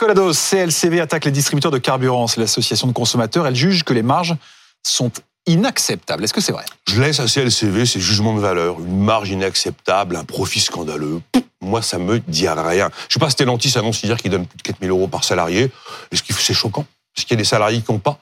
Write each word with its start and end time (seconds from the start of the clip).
Nicolas 0.00 0.32
CLCV 0.32 1.00
attaque 1.00 1.24
les 1.24 1.32
distributeurs 1.32 1.72
de 1.72 1.78
carburant. 1.78 2.28
C'est 2.28 2.40
l'association 2.40 2.86
de 2.86 2.92
consommateurs. 2.92 3.48
Elle 3.48 3.56
juge 3.56 3.82
que 3.82 3.92
les 3.92 4.02
marges 4.02 4.36
sont 4.84 5.10
inacceptables. 5.46 6.22
Est-ce 6.22 6.32
que 6.32 6.40
c'est 6.40 6.52
vrai? 6.52 6.64
Je 6.88 7.02
laisse 7.02 7.18
à 7.18 7.26
CLCV 7.26 7.84
ses 7.84 7.98
jugements 7.98 8.34
de 8.34 8.38
valeur. 8.38 8.78
Une 8.78 9.02
marge 9.02 9.30
inacceptable, 9.30 10.14
un 10.14 10.22
profit 10.22 10.60
scandaleux. 10.60 11.20
Moi, 11.60 11.82
ça 11.82 11.98
me 11.98 12.20
dit 12.20 12.46
rien. 12.48 12.90
Je 13.08 13.14
sais 13.14 13.18
pas, 13.18 13.28
Stellantis 13.28 13.76
annonce 13.76 14.00
hier 14.04 14.16
qu'il 14.18 14.30
donne 14.30 14.46
plus 14.46 14.58
de 14.58 14.62
4000 14.62 14.90
euros 14.90 15.08
par 15.08 15.24
salarié. 15.24 15.68
Est-ce 16.12 16.22
c'est 16.28 16.54
choquant? 16.54 16.86
Est-ce 17.16 17.26
qu'il 17.26 17.34
y 17.34 17.38
a 17.38 17.42
des 17.42 17.44
salariés 17.44 17.82
qui 17.82 17.90
n'ont 17.90 17.98
pas? 17.98 18.20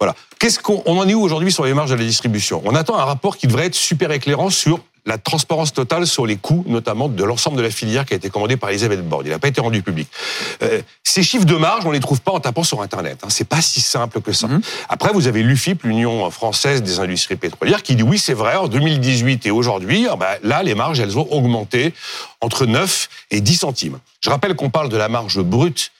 Voilà. 0.00 0.16
Qu'est-ce 0.40 0.58
qu'on 0.58 0.82
on 0.86 0.98
en 0.98 1.08
est 1.08 1.14
où 1.14 1.22
aujourd'hui 1.22 1.52
sur 1.52 1.64
les 1.64 1.72
marges 1.72 1.90
de 1.90 1.94
la 1.94 2.02
distribution? 2.02 2.60
On 2.64 2.74
attend 2.74 2.98
un 2.98 3.04
rapport 3.04 3.36
qui 3.36 3.46
devrait 3.46 3.66
être 3.66 3.76
super 3.76 4.10
éclairant 4.10 4.50
sur 4.50 4.80
la 5.04 5.18
transparence 5.18 5.72
totale 5.72 6.06
sur 6.06 6.26
les 6.26 6.36
coûts, 6.36 6.64
notamment 6.68 7.08
de 7.08 7.24
l'ensemble 7.24 7.56
de 7.56 7.62
la 7.62 7.70
filière 7.70 8.06
qui 8.06 8.14
a 8.14 8.16
été 8.16 8.30
commandée 8.30 8.56
par 8.56 8.70
Elisabeth 8.70 9.06
Borne. 9.06 9.26
Il 9.26 9.30
n'a 9.30 9.38
pas 9.38 9.48
été 9.48 9.60
rendu 9.60 9.82
public. 9.82 10.08
Euh, 10.62 10.80
ces 11.02 11.22
chiffres 11.22 11.44
de 11.44 11.56
marge, 11.56 11.84
on 11.86 11.90
les 11.90 12.00
trouve 12.00 12.20
pas 12.20 12.32
en 12.32 12.40
tapant 12.40 12.62
sur 12.62 12.82
Internet. 12.82 13.18
Hein. 13.22 13.28
C'est 13.28 13.48
pas 13.48 13.60
si 13.60 13.80
simple 13.80 14.20
que 14.20 14.32
ça. 14.32 14.46
Mhm. 14.46 14.60
Après, 14.88 15.12
vous 15.12 15.26
avez 15.26 15.42
l'UFIP, 15.42 15.82
l'Union 15.82 16.30
française 16.30 16.82
des 16.82 17.00
industries 17.00 17.36
pétrolières, 17.36 17.82
qui 17.82 17.96
dit 17.96 18.04
oui, 18.04 18.18
c'est 18.18 18.34
vrai, 18.34 18.56
en 18.56 18.68
2018 18.68 19.46
et 19.46 19.50
aujourd'hui, 19.50 20.06
ah 20.08 20.16
bah, 20.16 20.36
là, 20.42 20.62
les 20.62 20.74
marges, 20.74 21.00
elles 21.00 21.18
ont 21.18 21.26
augmenté 21.32 21.92
entre 22.40 22.66
9 22.66 23.08
et 23.32 23.40
10 23.40 23.56
centimes. 23.56 23.98
Je 24.20 24.30
rappelle 24.30 24.54
qu'on 24.54 24.70
parle 24.70 24.88
de 24.88 24.96
la 24.96 25.08
marge 25.08 25.40
brute 25.40 25.90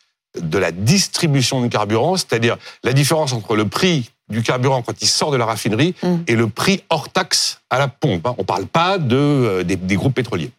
de 0.41 0.59
la 0.59 0.73
distribution 0.73 1.61
de 1.61 1.69
carburant, 1.69 2.17
c'est-à-dire 2.17 2.57
la 2.85 2.93
différence 2.93 3.33
entre 3.33 3.55
le 3.55 3.69
prix 3.69 4.11
du 4.33 4.43
carburant 4.43 4.83
quand 4.83 5.01
il 5.01 5.07
sort 5.07 5.31
de 5.31 5.37
la 5.37 5.47
raffinerie 5.47 5.95
mm. 6.03 6.17
et 6.27 6.35
le 6.35 6.49
prix 6.49 6.83
hors 6.91 7.09
taxe 7.09 7.61
à 7.71 7.79
la 7.79 7.89
pompe. 7.89 8.27
Hein. 8.27 8.35
On 8.39 8.43
ne 8.43 8.47
parle 8.47 8.67
pas 8.67 8.99
de, 8.99 9.17
euh, 9.17 9.63
des, 9.63 9.97
groupes 9.97 10.15
pétroliers. 10.15 10.51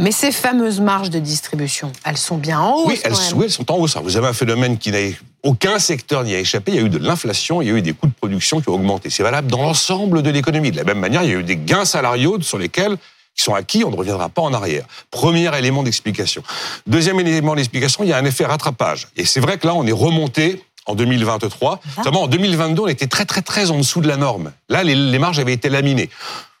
Mais 0.00 0.12
ces 0.12 0.30
fameuses 0.30 0.80
marges 0.80 1.10
de 1.10 1.18
distribution, 1.18 1.92
elles 2.04 2.16
sont 2.16 2.38
bien 2.38 2.60
en 2.60 2.76
hausse. 2.76 2.86
Oui, 2.86 3.00
elles, 3.04 3.50
sont 3.50 3.70
en 3.70 3.76
hausse. 3.76 3.96
Vous 4.02 4.16
avez 4.16 4.28
un 4.28 4.32
phénomène 4.32 4.78
qui 4.78 4.92
n'a 4.92 4.98
aucun 5.42 5.78
secteur 5.80 6.22
n'y 6.22 6.34
a 6.34 6.38
échappé. 6.38 6.72
Il 6.72 6.76
y 6.76 6.78
a 6.78 6.82
eu 6.82 6.88
de 6.88 6.98
l'inflation, 6.98 7.60
il 7.60 7.68
y 7.68 7.70
a 7.70 7.74
eu 7.74 7.82
des 7.82 7.92
coûts 7.92 8.06
de 8.06 8.12
production 8.12 8.60
qui 8.60 8.68
ont 8.68 8.74
augmenté. 8.74 9.10
C'est 9.10 9.24
valable 9.24 9.50
dans 9.50 9.60
l'ensemble 9.60 10.22
de 10.22 10.30
l'économie. 10.30 10.70
De 10.70 10.76
la 10.76 10.84
même 10.84 11.00
manière, 11.00 11.24
il 11.24 11.30
y 11.30 11.34
a 11.34 11.38
eu 11.38 11.44
des 11.44 11.56
gains 11.56 11.84
salariaux 11.84 12.40
sur 12.40 12.58
lesquels 12.58 12.96
qui 13.38 13.44
sont 13.44 13.54
acquis, 13.54 13.84
on 13.84 13.90
ne 13.90 13.96
reviendra 13.96 14.28
pas 14.28 14.42
en 14.42 14.52
arrière. 14.52 14.84
Premier 15.12 15.56
élément 15.56 15.84
d'explication. 15.84 16.42
Deuxième 16.88 17.20
élément 17.20 17.54
d'explication, 17.54 18.02
il 18.02 18.10
y 18.10 18.12
a 18.12 18.16
un 18.18 18.24
effet 18.24 18.44
rattrapage. 18.44 19.06
Et 19.16 19.24
c'est 19.24 19.38
vrai 19.38 19.58
que 19.58 19.66
là, 19.66 19.74
on 19.76 19.86
est 19.86 19.92
remonté 19.92 20.64
en 20.88 20.94
2023. 20.94 21.80
Seulement, 22.02 22.22
en 22.22 22.26
2022, 22.26 22.82
on 22.82 22.88
était 22.88 23.06
très, 23.06 23.24
très, 23.24 23.42
très 23.42 23.70
en 23.70 23.76
dessous 23.78 24.00
de 24.00 24.08
la 24.08 24.16
norme. 24.16 24.52
Là, 24.68 24.82
les, 24.82 25.18
marges 25.18 25.38
avaient 25.38 25.52
été 25.52 25.68
laminées. 25.68 26.10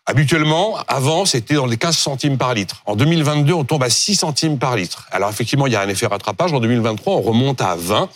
Habituellement, 0.06 0.78
avant, 0.86 1.24
c'était 1.24 1.54
dans 1.54 1.66
les 1.66 1.76
15 1.76 1.96
centimes 1.96 2.38
par 2.38 2.54
litre. 2.54 2.82
En 2.86 2.94
2022, 2.94 3.52
on 3.52 3.64
tombe 3.64 3.82
à 3.82 3.90
6 3.90 4.16
centimes 4.16 4.58
par 4.58 4.76
litre. 4.76 5.06
Alors 5.10 5.28
effectivement, 5.28 5.66
il 5.66 5.72
y 5.72 5.76
a 5.76 5.80
un 5.80 5.88
effet 5.88 6.06
rattrapage. 6.06 6.52
En 6.52 6.60
2023, 6.60 7.14
on 7.14 7.20
remonte 7.20 7.60
à 7.60 7.74
20. 7.76 8.08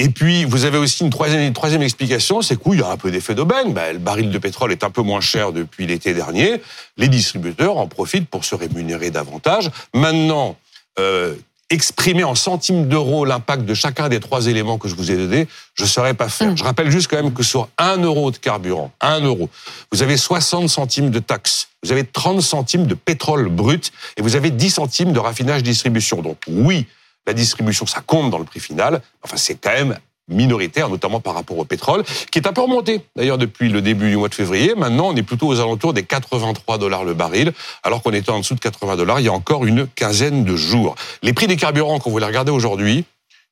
Et 0.00 0.10
puis, 0.10 0.44
vous 0.44 0.64
avez 0.64 0.78
aussi 0.78 1.02
une 1.02 1.10
troisième, 1.10 1.40
une 1.40 1.52
troisième 1.52 1.82
explication, 1.82 2.40
c'est 2.40 2.60
qu'il 2.60 2.78
y 2.78 2.82
a 2.82 2.88
un 2.88 2.96
peu 2.96 3.10
d'effet 3.10 3.34
d'aubaine. 3.34 3.72
Ben, 3.72 3.94
le 3.94 3.98
baril 3.98 4.30
de 4.30 4.38
pétrole 4.38 4.70
est 4.70 4.84
un 4.84 4.90
peu 4.90 5.02
moins 5.02 5.20
cher 5.20 5.52
depuis 5.52 5.86
l'été 5.86 6.14
dernier. 6.14 6.62
Les 6.96 7.08
distributeurs 7.08 7.78
en 7.78 7.88
profitent 7.88 8.28
pour 8.28 8.44
se 8.44 8.54
rémunérer 8.54 9.10
davantage. 9.10 9.70
Maintenant, 9.94 10.56
euh, 11.00 11.34
exprimer 11.70 12.24
en 12.24 12.34
centimes 12.34 12.88
d'euros 12.88 13.24
l'impact 13.24 13.64
de 13.64 13.74
chacun 13.74 14.08
des 14.08 14.20
trois 14.20 14.46
éléments 14.46 14.78
que 14.78 14.88
je 14.88 14.94
vous 14.94 15.10
ai 15.10 15.16
donnés, 15.16 15.48
je 15.74 15.82
ne 15.82 15.88
saurais 15.88 16.14
pas 16.14 16.28
faire. 16.28 16.52
Mm. 16.52 16.56
Je 16.56 16.64
rappelle 16.64 16.90
juste 16.90 17.08
quand 17.10 17.22
même 17.22 17.32
que 17.32 17.42
sur 17.42 17.68
un 17.78 17.98
euro 17.98 18.30
de 18.30 18.38
carburant, 18.38 18.90
un 19.00 19.20
euro, 19.20 19.50
vous 19.92 20.02
avez 20.02 20.16
60 20.16 20.68
centimes 20.68 21.10
de 21.10 21.18
taxes, 21.18 21.68
vous 21.82 21.92
avez 21.92 22.04
30 22.04 22.40
centimes 22.40 22.86
de 22.86 22.94
pétrole 22.94 23.48
brut 23.48 23.92
et 24.16 24.22
vous 24.22 24.36
avez 24.36 24.50
10 24.50 24.70
centimes 24.70 25.12
de 25.12 25.18
raffinage 25.18 25.62
distribution. 25.62 26.22
Donc 26.22 26.38
oui, 26.48 26.86
la 27.26 27.34
distribution, 27.34 27.84
ça 27.84 28.00
compte 28.00 28.30
dans 28.30 28.38
le 28.38 28.44
prix 28.44 28.60
final. 28.60 29.02
Enfin, 29.22 29.36
c'est 29.36 29.56
quand 29.56 29.72
même 29.72 29.98
minoritaire, 30.28 30.88
notamment 30.88 31.20
par 31.20 31.34
rapport 31.34 31.58
au 31.58 31.64
pétrole, 31.64 32.04
qui 32.30 32.38
est 32.38 32.46
un 32.46 32.52
peu 32.52 32.60
remonté 32.60 33.00
d'ailleurs 33.16 33.38
depuis 33.38 33.68
le 33.68 33.82
début 33.82 34.10
du 34.10 34.16
mois 34.16 34.28
de 34.28 34.34
février. 34.34 34.74
Maintenant, 34.76 35.08
on 35.08 35.16
est 35.16 35.22
plutôt 35.22 35.48
aux 35.48 35.60
alentours 35.60 35.92
des 35.92 36.02
83 36.02 36.78
dollars 36.78 37.04
le 37.04 37.14
baril, 37.14 37.52
alors 37.82 38.02
qu'on 38.02 38.12
était 38.12 38.30
en 38.30 38.38
dessous 38.38 38.54
de 38.54 38.60
80 38.60 38.96
dollars 38.96 39.20
il 39.20 39.26
y 39.26 39.28
a 39.28 39.32
encore 39.32 39.64
une 39.64 39.86
quinzaine 39.86 40.44
de 40.44 40.56
jours. 40.56 40.94
Les 41.22 41.32
prix 41.32 41.46
des 41.46 41.56
carburants, 41.56 41.98
quand 41.98 42.10
vous 42.10 42.18
les 42.18 42.26
regardez 42.26 42.52
aujourd'hui, 42.52 43.04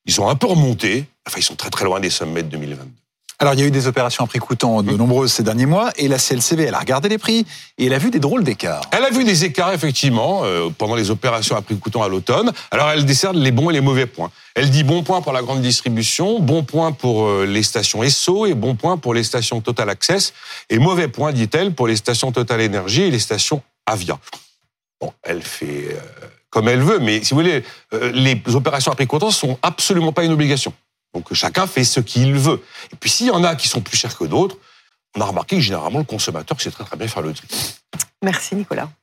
ils 0.05 0.13
sont 0.13 0.29
un 0.29 0.37
peu 0.37 0.47
remontés. 0.47 1.05
Enfin, 1.27 1.39
ils 1.39 1.45
sont 1.45 1.57
très 1.57 1.71
très 1.71 1.85
loin 1.85 2.01
des 2.01 2.11
sommets 2.11 2.43
de 2.43 2.49
2022. 2.49 3.06
Alors, 3.39 3.53
il 3.53 3.61
y 3.61 3.63
a 3.63 3.67
eu 3.67 3.71
des 3.71 3.87
opérations 3.87 4.25
à 4.25 4.27
prix 4.27 4.39
coûtant 4.39 4.83
de 4.83 4.93
mmh. 4.93 4.97
nombreuses 4.97 5.33
ces 5.33 5.43
derniers 5.43 5.67
mois, 5.67 5.91
et 5.97 6.09
la 6.09 6.19
CLCV, 6.19 6.65
elle 6.65 6.75
a 6.75 6.79
regardé 6.79 7.11
les 7.11 7.19
prix, 7.19 7.45
et 7.77 7.87
elle 7.87 7.93
a 7.93 7.99
vu 7.99 8.11
des 8.11 8.19
drôles 8.19 8.45
d'écarts. 8.45 8.81
Elle 8.93 9.05
a 9.05 9.11
vu 9.11 9.25
des 9.25 9.45
écarts, 9.45 9.75
effectivement, 9.75 10.41
euh, 10.45 10.71
pendant 10.71 10.95
les 10.95 11.11
opérations 11.11 11.55
à 11.55 11.61
prix 11.61 11.79
coûtant 11.79 12.03
à 12.03 12.09
l'automne. 12.09 12.51
Alors, 12.71 12.89
elle 12.89 13.05
décerne 13.05 13.39
les 13.39 13.51
bons 13.51 13.69
et 13.69 13.75
les 13.75 13.83
mauvais 13.83 14.07
points. 14.07 14.31
Elle 14.55 14.71
dit 14.71 14.85
bon 14.85 15.03
point 15.03 15.21
pour 15.21 15.35
la 15.35 15.43
grande 15.43 15.61
distribution, 15.61 16.41
bon 16.41 16.63
point 16.63 16.93
pour 16.93 17.27
euh, 17.27 17.45
les 17.45 17.63
stations 17.63 18.03
ESSO, 18.03 18.47
et 18.47 18.55
bon 18.55 18.75
point 18.75 18.97
pour 18.97 19.13
les 19.13 19.23
stations 19.23 19.61
Total 19.61 19.91
Access, 19.91 20.33
et 20.71 20.79
mauvais 20.79 21.09
point, 21.09 21.33
dit-elle, 21.33 21.75
pour 21.75 21.89
les 21.89 21.97
stations 21.97 22.33
Total 22.33 22.63
Energy 22.63 23.03
et 23.03 23.11
les 23.11 23.19
stations 23.19 23.63
Avia. 23.85 24.19
Bon, 24.99 25.13
elle 25.23 25.43
fait 25.43 25.89
euh, 25.91 26.27
comme 26.49 26.69
elle 26.69 26.81
veut, 26.81 27.01
mais 27.01 27.23
si 27.23 27.35
vous 27.35 27.41
voulez, 27.41 27.63
les 27.93 28.41
opérations 28.55 28.91
à 28.91 28.95
prix 28.95 29.07
coûtant 29.07 29.31
sont 29.31 29.59
absolument 29.61 30.13
pas 30.13 30.25
une 30.25 30.33
obligation. 30.33 30.73
Donc 31.15 31.33
chacun 31.35 31.67
fait 31.67 31.85
ce 31.85 32.01
qu'il 32.01 32.35
veut. 32.35 32.63
Et 32.93 32.97
puis 32.97 33.11
s'il 33.11 33.27
y 33.27 33.31
en 33.31 33.45
a 33.45 33.57
qui 33.57 33.69
sont 33.69 33.81
plus 33.81 33.97
chers 33.97 34.17
que 34.17 34.25
d'autres, 34.25 34.59
on 35.17 35.21
a 35.21 35.25
remarqué 35.25 35.57
que 35.57 35.63
généralement 35.63 35.99
le 35.99 36.05
consommateur 36.05 36.61
sait 36.61 36.71
très 36.71 36.85
très 36.85 36.97
bien 36.97 37.09
faire 37.09 37.23
le 37.23 37.33
tri. 37.33 37.49
Merci 38.23 38.55
Nicolas. 38.55 38.91